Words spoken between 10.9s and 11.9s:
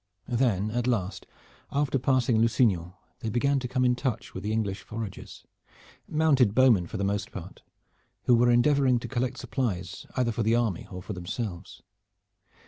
for themselves.